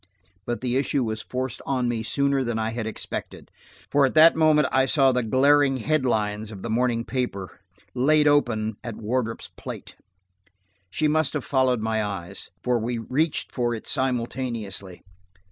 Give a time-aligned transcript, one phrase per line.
[0.47, 3.51] But the issue was forced on me sooner than I had expected,
[3.91, 7.59] for at that moment I saw the glaring head lines of the morning paper,
[7.93, 9.95] laid open at Wardrop's plate.
[10.89, 15.03] She must have followed my eyes, for we reached for it simultaneously.